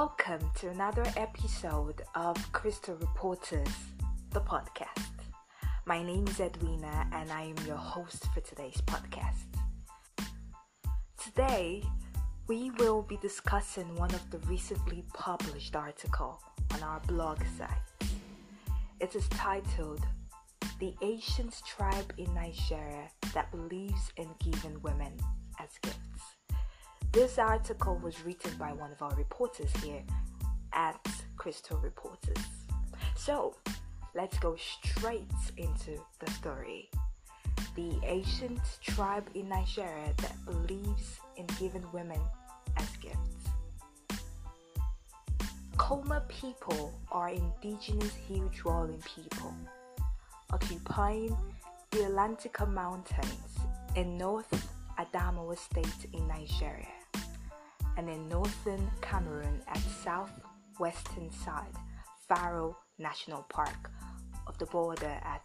Welcome 0.00 0.48
to 0.60 0.68
another 0.68 1.02
episode 1.16 2.02
of 2.14 2.36
Crystal 2.52 2.94
Reporters, 2.94 3.66
the 4.30 4.40
podcast. 4.40 5.10
My 5.86 6.04
name 6.04 6.28
is 6.28 6.38
Edwina 6.38 7.08
and 7.12 7.32
I 7.32 7.42
am 7.42 7.56
your 7.66 7.78
host 7.78 8.26
for 8.32 8.40
today's 8.42 8.80
podcast. 8.86 9.48
Today, 11.20 11.82
we 12.46 12.70
will 12.78 13.02
be 13.02 13.16
discussing 13.16 13.92
one 13.96 14.14
of 14.14 14.30
the 14.30 14.38
recently 14.46 15.02
published 15.14 15.74
article 15.74 16.40
on 16.74 16.82
our 16.84 17.00
blog 17.08 17.40
site. 17.58 18.08
It 19.00 19.16
is 19.16 19.26
titled 19.30 20.06
The 20.78 20.94
Asians 21.02 21.60
Tribe 21.66 22.12
in 22.18 22.32
Nigeria 22.34 23.10
That 23.34 23.50
Believes 23.50 24.12
in 24.16 24.28
Giving 24.38 24.80
Women 24.80 25.18
as 25.58 25.70
Gifts. 25.82 26.37
This 27.12 27.38
article 27.38 27.98
was 28.02 28.22
written 28.24 28.52
by 28.58 28.72
one 28.72 28.92
of 28.92 29.00
our 29.00 29.14
reporters 29.16 29.70
here 29.82 30.02
at 30.74 31.08
Crystal 31.36 31.78
Reporters. 31.78 32.36
So, 33.16 33.54
let's 34.14 34.38
go 34.38 34.56
straight 34.56 35.30
into 35.56 35.98
the 36.18 36.30
story. 36.32 36.90
The 37.74 37.98
ancient 38.04 38.60
tribe 38.82 39.26
in 39.34 39.48
Nigeria 39.48 40.12
that 40.18 40.44
believes 40.44 41.18
in 41.36 41.46
giving 41.58 41.84
women 41.92 42.20
as 42.76 42.88
gifts. 43.00 43.48
Koma 45.78 46.22
people 46.28 46.92
are 47.10 47.30
indigenous 47.30 48.14
hill 48.28 48.50
dwelling 48.60 49.02
people 49.16 49.54
occupying 50.52 51.34
the 51.90 51.98
Atlantika 52.04 52.66
Mountains 52.70 53.58
in 53.96 54.18
North 54.18 54.68
Adamawa 54.98 55.56
State 55.56 56.06
in 56.12 56.26
Nigeria 56.28 56.97
and 57.98 58.08
in 58.08 58.28
northern 58.28 58.88
Cameroon 59.02 59.60
at 59.66 59.80
southwestern 60.04 61.32
side, 61.32 61.74
Faro 62.28 62.78
National 62.96 63.44
Park 63.50 63.90
of 64.46 64.56
the 64.58 64.66
border 64.66 65.18
at 65.24 65.44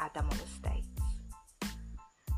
Adamawa 0.00 0.46
State. 0.48 0.84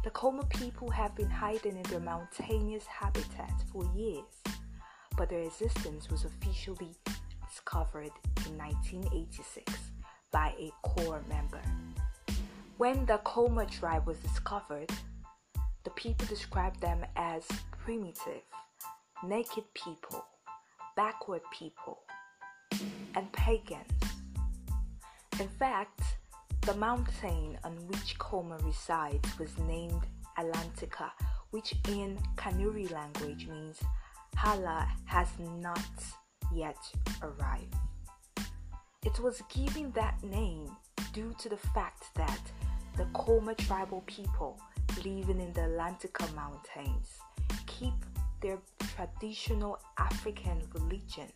The 0.05 0.11
Koma 0.11 0.45
people 0.51 0.91
have 0.91 1.17
been 1.17 1.31
hiding 1.31 1.79
in 1.79 1.83
their 1.85 1.99
mountainous 1.99 2.85
habitat 2.85 3.55
for 3.73 3.91
years, 3.97 4.35
but 5.17 5.31
their 5.31 5.41
existence 5.41 6.11
was 6.11 6.27
officially 6.27 6.95
discovered 7.49 8.13
in 8.47 8.59
1986 8.59 9.73
by 10.31 10.53
a 10.59 10.71
corps 10.83 11.25
member. 11.27 11.63
When 12.77 13.07
the 13.07 13.17
Koma 13.25 13.65
tribe 13.65 14.07
was 14.07 14.19
discovered, 14.19 14.91
the 15.85 15.91
people 15.91 16.27
described 16.27 16.83
them 16.83 17.03
as 17.17 17.47
primitive 17.83 18.43
naked 19.23 19.65
people, 19.75 20.25
backward 20.97 21.43
people, 21.53 21.99
and 23.15 23.31
pagans. 23.33 23.91
In 25.41 25.49
fact, 25.49 26.01
the 26.63 26.75
mountain 26.75 27.59
on 27.65 27.73
which 27.89 28.19
Koma 28.19 28.59
resides 28.63 29.39
was 29.39 29.57
named 29.59 30.03
Atlantica, 30.39 31.11
which 31.51 31.75
in 31.89 32.19
Kanuri 32.37 32.91
language 32.91 33.47
means 33.47 33.81
Allah 34.45 34.89
has 35.07 35.29
not 35.39 35.79
yet 36.55 36.79
arrived. 37.23 37.75
It 39.05 39.19
was 39.21 39.43
given 39.55 39.93
that 39.93 40.23
name 40.23 40.71
due 41.13 41.35
to 41.39 41.49
the 41.49 41.57
fact 41.57 42.05
that 42.17 42.41
the 42.97 43.05
Koma 43.13 43.55
tribal 43.55 44.03
people 44.07 44.59
living 45.05 45.41
in 45.41 45.53
the 45.53 45.63
Atlantica 45.63 46.33
mountains 46.35 47.19
keep 47.67 47.95
their 48.45 48.59
traditional 48.95 49.79
African 49.97 50.61
religion 50.75 51.33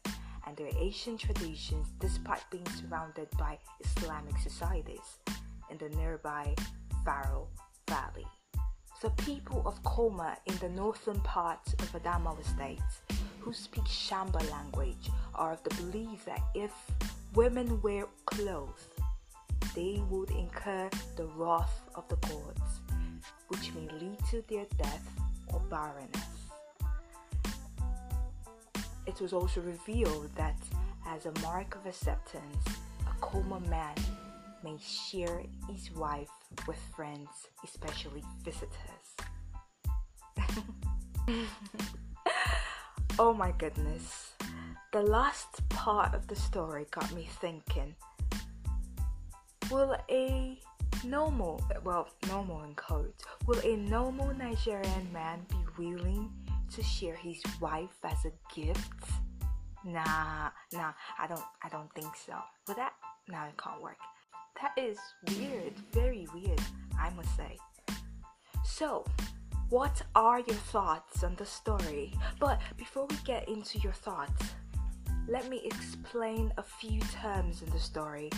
and 0.46 0.54
their 0.58 0.70
Asian 0.78 1.16
traditions 1.16 1.86
despite 2.00 2.42
being 2.50 2.66
surrounded 2.68 3.28
by 3.38 3.56
Islamic 3.80 4.36
societies 4.36 5.16
in 5.70 5.78
the 5.78 5.88
nearby 5.96 6.54
Faro 7.06 7.48
Valley. 7.88 8.26
The 9.00 9.08
people 9.24 9.62
of 9.64 9.82
Koma 9.84 10.36
in 10.44 10.54
the 10.58 10.68
northern 10.68 11.18
part 11.20 11.66
of 11.78 11.92
Adamawa 11.92 12.44
State 12.44 12.92
who 13.40 13.54
speak 13.54 13.84
Shamba 13.84 14.42
language 14.50 15.08
are 15.34 15.54
of 15.54 15.62
the 15.62 15.74
belief 15.82 16.26
that 16.26 16.42
if 16.54 16.72
women 17.34 17.80
wear 17.80 18.04
clothes, 18.26 18.88
they 19.74 20.02
would 20.10 20.30
incur 20.32 20.90
the 21.16 21.24
wrath 21.36 21.80
of 21.94 22.06
the 22.08 22.16
gods, 22.16 22.82
which 23.46 23.72
may 23.72 23.88
lead 23.98 24.18
to 24.30 24.44
their 24.50 24.66
death 24.76 25.08
or 25.54 25.60
barrenness. 25.70 26.37
It 29.08 29.22
was 29.22 29.32
also 29.32 29.62
revealed 29.62 30.28
that 30.36 30.58
as 31.06 31.24
a 31.24 31.32
mark 31.40 31.74
of 31.74 31.86
acceptance, 31.86 32.66
a 33.06 33.20
Koma 33.22 33.58
man 33.60 33.94
may 34.62 34.76
share 34.78 35.44
his 35.66 35.90
wife 35.92 36.28
with 36.66 36.76
friends, 36.94 37.30
especially 37.64 38.22
visitors. 38.44 39.16
oh 43.18 43.32
my 43.32 43.52
goodness. 43.52 44.32
The 44.92 45.00
last 45.00 45.66
part 45.70 46.14
of 46.14 46.26
the 46.26 46.36
story 46.36 46.86
got 46.90 47.10
me 47.14 47.26
thinking 47.40 47.94
Will 49.70 49.96
a 50.10 50.60
normal, 51.02 51.64
well, 51.82 52.08
normal 52.28 52.62
in 52.64 52.74
code, 52.74 53.14
will 53.46 53.60
a 53.64 53.76
normal 53.76 54.34
Nigerian 54.34 55.10
man 55.14 55.46
be 55.48 55.56
willing 55.78 56.30
to 56.74 56.82
share 56.82 57.14
his 57.14 57.40
wife 57.60 57.96
as 58.04 58.24
a 58.24 58.32
gift? 58.54 59.04
Nah, 59.84 60.50
nah, 60.72 60.92
I 61.18 61.26
don't 61.28 61.44
I 61.62 61.68
don't 61.70 61.92
think 61.94 62.14
so. 62.16 62.34
But 62.66 62.76
that 62.76 62.92
nah 63.28 63.46
it 63.46 63.56
can't 63.56 63.82
work. 63.82 63.98
That 64.60 64.72
is 64.76 64.98
weird, 65.36 65.72
very 65.92 66.26
weird, 66.34 66.60
I 66.98 67.10
must 67.10 67.36
say. 67.36 67.56
So, 68.64 69.04
what 69.70 70.02
are 70.14 70.40
your 70.40 70.56
thoughts 70.72 71.22
on 71.22 71.36
the 71.36 71.46
story? 71.46 72.12
But 72.40 72.60
before 72.76 73.06
we 73.08 73.16
get 73.24 73.48
into 73.48 73.78
your 73.78 73.92
thoughts, 73.92 74.42
let 75.28 75.48
me 75.48 75.60
explain 75.64 76.52
a 76.56 76.62
few 76.62 77.00
terms 77.22 77.62
in 77.62 77.70
the 77.70 77.78
story 77.78 78.30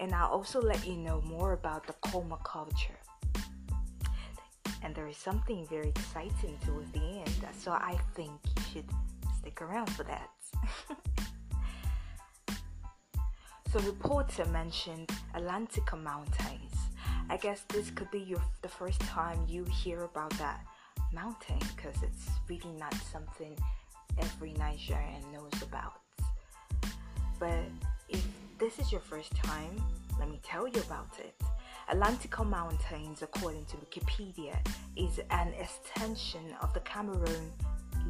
and 0.00 0.14
I'll 0.14 0.30
also 0.30 0.60
let 0.60 0.86
you 0.86 0.96
know 0.96 1.20
more 1.20 1.52
about 1.52 1.86
the 1.86 1.92
Koma 2.00 2.38
culture 2.42 2.98
and 4.82 4.94
there 4.94 5.06
is 5.06 5.16
something 5.16 5.66
very 5.68 5.88
exciting 5.88 6.58
towards 6.64 6.90
the 6.92 7.00
end. 7.00 7.46
So 7.58 7.72
I 7.72 7.98
think 8.14 8.32
you 8.56 8.62
should 8.72 8.90
stick 9.38 9.60
around 9.62 9.90
for 9.90 10.04
that. 10.04 10.30
so 13.72 13.80
reporter 13.80 14.44
mentioned 14.46 15.10
Atlantika 15.34 15.96
Mountains. 15.96 16.74
I 17.28 17.36
guess 17.36 17.62
this 17.68 17.90
could 17.90 18.10
be 18.10 18.20
your 18.20 18.42
the 18.62 18.68
first 18.68 19.00
time 19.02 19.38
you 19.48 19.64
hear 19.64 20.02
about 20.02 20.30
that 20.38 20.64
mountain 21.12 21.58
because 21.76 22.02
it's 22.02 22.28
really 22.48 22.72
not 22.78 22.94
something 23.12 23.56
every 24.18 24.52
Nigerian 24.54 25.22
knows 25.32 25.62
about. 25.62 26.00
But 27.38 27.64
if 28.08 28.24
this 28.58 28.78
is 28.78 28.92
your 28.92 29.00
first 29.00 29.34
time, 29.36 29.82
let 30.18 30.28
me 30.28 30.40
tell 30.42 30.66
you 30.66 30.80
about 30.82 31.18
it. 31.18 31.34
Atlantika 31.90 32.44
Mountains, 32.46 33.22
according 33.22 33.64
to 33.64 33.76
Wikipedia, 33.78 34.56
is 34.94 35.18
an 35.30 35.52
extension 35.54 36.54
of 36.62 36.72
the 36.72 36.78
Cameroon 36.80 37.50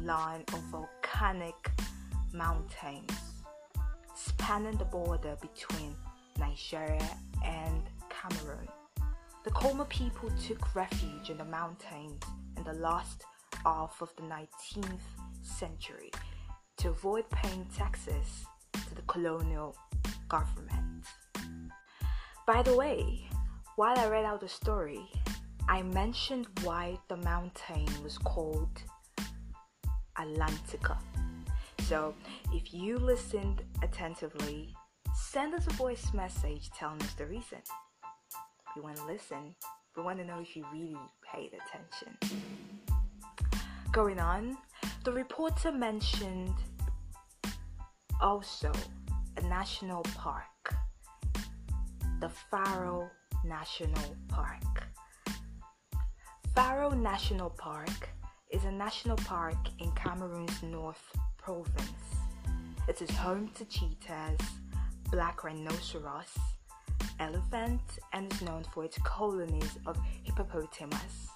line 0.03 0.43
of 0.53 0.59
volcanic 0.71 1.55
mountains 2.31 3.11
spanning 4.13 4.77
the 4.77 4.85
border 4.85 5.35
between 5.41 5.95
Nigeria 6.37 7.17
and 7.43 7.81
Cameroon. 8.09 8.67
The 9.45 9.51
Koma 9.51 9.85
people 9.85 10.29
took 10.47 10.75
refuge 10.75 11.31
in 11.31 11.37
the 11.39 11.45
mountains 11.45 12.21
in 12.57 12.63
the 12.63 12.73
last 12.73 13.25
half 13.65 13.99
of 13.99 14.15
the 14.15 14.23
19th 14.23 14.99
century 15.41 16.11
to 16.77 16.89
avoid 16.89 17.27
paying 17.31 17.65
taxes 17.75 18.45
to 18.73 18.93
the 18.93 19.01
colonial 19.03 19.75
government. 20.29 21.05
By 22.45 22.61
the 22.61 22.75
way, 22.75 23.27
while 23.75 23.97
I 23.97 24.07
read 24.07 24.25
out 24.25 24.41
the 24.41 24.49
story, 24.49 25.01
I 25.69 25.81
mentioned 25.81 26.47
why 26.63 26.97
the 27.07 27.17
mountain 27.17 27.85
was 28.03 28.17
called 28.17 28.81
Atlantica. 30.17 30.97
So, 31.83 32.13
if 32.53 32.73
you 32.73 32.97
listened 32.97 33.63
attentively, 33.81 34.75
send 35.15 35.53
us 35.53 35.67
a 35.67 35.73
voice 35.73 36.13
message 36.13 36.69
telling 36.71 37.01
us 37.01 37.13
the 37.13 37.25
reason. 37.25 37.59
We 38.75 38.81
want 38.81 38.97
to 38.97 39.05
listen. 39.05 39.55
We 39.95 40.03
want 40.03 40.19
to 40.19 40.25
know 40.25 40.39
if 40.39 40.55
you 40.55 40.65
really 40.73 40.97
paid 41.33 41.51
attention. 41.53 42.17
Going 43.91 44.19
on, 44.19 44.57
the 45.03 45.11
reporter 45.11 45.71
mentioned 45.71 46.55
also 48.21 48.71
a 49.37 49.41
national 49.41 50.03
park, 50.03 50.75
the 52.19 52.29
Faro 52.29 53.09
National 53.43 54.15
Park. 54.27 54.61
Faro 56.53 56.91
National 56.91 57.49
Park 57.49 58.09
is 58.51 58.65
a 58.65 58.71
national 58.71 59.17
park 59.17 59.57
in 59.79 59.91
Cameroon's 59.93 60.61
North 60.61 61.01
Province. 61.37 61.91
It 62.87 63.01
is 63.01 63.09
home 63.11 63.49
to 63.55 63.65
cheetahs, 63.65 64.37
black 65.09 65.43
rhinoceros, 65.43 66.37
elephant, 67.19 67.81
and 68.13 68.31
is 68.31 68.41
known 68.43 68.63
for 68.73 68.85
its 68.85 68.97
colonies 68.99 69.77
of 69.87 69.97
hippopotamus. 70.23 71.29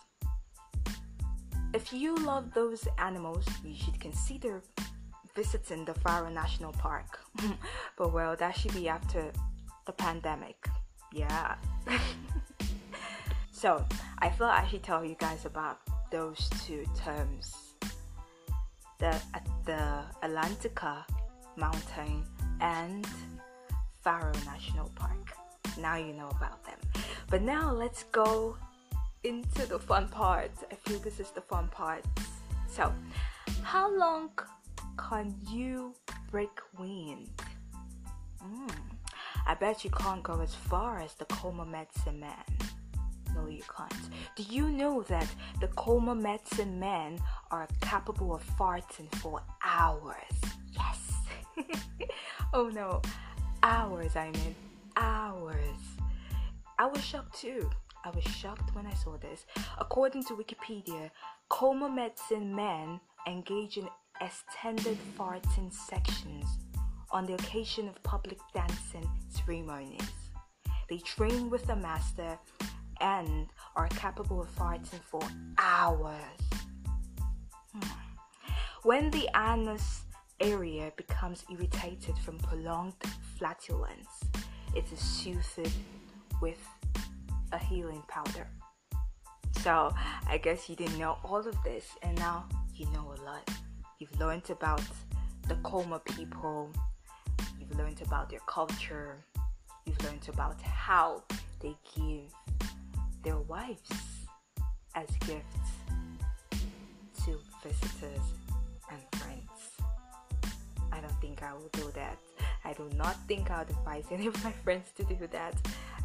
If 1.73 1.91
you 1.91 2.15
love 2.17 2.53
those 2.53 2.87
animals, 2.99 3.45
you 3.63 3.75
should 3.75 3.99
consider 3.99 4.61
visiting 5.35 5.85
the 5.85 5.95
Faro 5.95 6.29
National 6.29 6.71
Park. 6.73 7.19
but 7.97 8.13
well, 8.13 8.35
that 8.35 8.55
should 8.55 8.73
be 8.73 8.87
after 8.87 9.31
the 9.85 9.91
pandemic. 9.91 10.67
Yeah. 11.15 11.55
so, 13.51 13.85
I 14.19 14.27
thought 14.27 14.61
I 14.61 14.67
should 14.67 14.83
tell 14.83 15.05
you 15.05 15.15
guys 15.17 15.45
about 15.45 15.79
those 16.11 16.49
two 16.67 16.83
terms. 16.93 17.55
The 18.99 19.15
the 19.65 20.03
Atlantika 20.21 21.05
Mountain 21.55 22.25
and 22.59 23.07
Faro 24.01 24.33
National 24.45 24.91
Park. 24.95 25.31
Now 25.79 25.95
you 25.95 26.11
know 26.11 26.27
about 26.29 26.61
them. 26.65 26.79
But 27.29 27.41
now 27.41 27.71
let's 27.71 28.03
go 28.11 28.57
into 29.23 29.65
the 29.67 29.79
fun 29.79 30.09
part. 30.09 30.51
I 30.69 30.75
feel 30.75 30.99
this 30.99 31.21
is 31.21 31.31
the 31.31 31.41
fun 31.41 31.69
part. 31.69 32.03
So, 32.67 32.91
how 33.63 33.89
long 33.97 34.31
can 34.97 35.33
you 35.49 35.95
break 36.29 36.59
wind? 36.77 37.29
Mm, 38.43 38.94
I 39.47 39.53
bet 39.53 39.83
you 39.83 39.91
can't 39.91 40.23
go 40.23 40.41
as 40.41 40.55
far 40.55 40.99
as 40.99 41.13
the 41.13 41.25
Koma 41.25 41.65
Medicine 41.65 42.19
Man. 42.19 42.43
No, 43.35 43.47
you 43.47 43.61
can't. 43.75 44.09
Do 44.35 44.43
you 44.43 44.69
know 44.69 45.03
that 45.03 45.27
the 45.61 45.67
Koma 45.67 46.15
Medicine 46.15 46.79
Men 46.79 47.19
are 47.51 47.67
capable 47.81 48.33
of 48.33 48.43
farting 48.57 49.13
for 49.15 49.41
hours? 49.63 50.13
Yes! 50.71 51.13
oh 52.53 52.69
no, 52.69 53.01
hours, 53.61 54.15
I 54.15 54.31
mean, 54.31 54.55
hours. 54.97 55.77
I 56.79 56.87
was 56.87 57.03
shocked 57.03 57.39
too. 57.39 57.69
I 58.03 58.09
was 58.09 58.23
shocked 58.23 58.73
when 58.73 58.87
I 58.87 58.93
saw 58.95 59.17
this. 59.17 59.45
According 59.77 60.23
to 60.25 60.33
Wikipedia, 60.35 61.11
Koma 61.49 61.89
Medicine 61.89 62.55
Men 62.55 62.99
engage 63.27 63.77
in 63.77 63.87
extended 64.21 64.97
farting 65.17 65.71
sections 65.71 66.47
on 67.15 67.25
the 67.25 67.33
occasion 67.33 67.87
of 67.87 68.03
public 68.03 68.37
dancing 68.53 69.09
ceremonies. 69.29 70.11
They 70.89 70.97
train 70.97 71.49
with 71.49 71.65
the 71.65 71.77
master 71.77 72.37
and 72.99 73.47
are 73.77 73.87
capable 73.87 74.41
of 74.41 74.49
fighting 74.49 74.99
for 75.01 75.21
hours. 75.57 76.41
Hmm. 77.71 77.87
When 78.83 79.09
the 79.11 79.29
anus 79.33 80.01
area 80.41 80.91
becomes 80.97 81.45
irritated 81.49 82.17
from 82.17 82.37
prolonged 82.37 83.01
flatulence, 83.39 84.09
it 84.75 84.83
is 84.91 84.99
soothed 84.99 85.71
with 86.41 86.59
a 87.53 87.57
healing 87.57 88.03
powder. 88.09 88.45
So, 89.63 89.95
I 90.27 90.37
guess 90.37 90.67
you 90.67 90.75
didn't 90.75 90.99
know 90.99 91.17
all 91.23 91.47
of 91.47 91.55
this, 91.63 91.85
and 92.03 92.17
now 92.17 92.45
you 92.75 92.87
know 92.87 93.13
a 93.17 93.19
lot. 93.23 93.49
You've 93.99 94.19
learned 94.19 94.49
about 94.49 94.83
the 95.47 95.55
Koma 95.63 95.99
people, 95.99 96.71
learned 97.77 98.01
about 98.01 98.29
their 98.29 98.39
culture, 98.47 99.17
you've 99.85 100.01
learned 100.03 100.27
about 100.29 100.61
how 100.61 101.23
they 101.59 101.75
give 101.95 102.31
their 103.23 103.37
wives 103.37 103.89
as 104.95 105.07
gifts 105.27 105.71
to 107.25 107.39
visitors 107.63 108.25
and 108.91 109.01
friends. 109.19 109.49
I 110.91 110.99
don't 110.99 111.19
think 111.21 111.43
I 111.43 111.53
will 111.53 111.69
do 111.73 111.91
that. 111.95 112.17
I 112.63 112.73
do 112.73 112.89
not 112.95 113.15
think 113.27 113.51
I'll 113.51 113.61
advise 113.61 114.05
any 114.11 114.27
of 114.27 114.43
my 114.43 114.51
friends 114.51 114.89
to 114.97 115.03
do 115.03 115.27
that. 115.31 115.55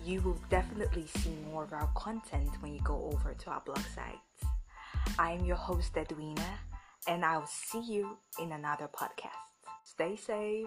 You 0.06 0.22
will 0.22 0.40
definitely 0.48 1.06
see 1.18 1.36
more 1.50 1.64
of 1.64 1.74
our 1.74 1.90
content 1.94 2.48
when 2.60 2.72
you 2.72 2.80
go 2.80 3.10
over 3.12 3.34
to 3.34 3.50
our 3.50 3.60
blog 3.60 3.84
site. 3.94 4.20
I 5.18 5.32
am 5.32 5.44
your 5.44 5.56
host, 5.56 5.94
Edwina, 5.98 6.60
and 7.06 7.24
I'll 7.24 7.46
see 7.46 7.80
you 7.80 8.18
in 8.40 8.52
another 8.52 8.88
podcast. 8.88 9.30
Stay 9.84 10.16
safe. 10.16 10.66